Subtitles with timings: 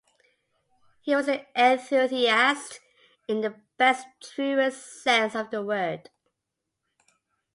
[1.01, 2.79] He was an enthusiast
[3.27, 6.09] in the best and truest sense of the word.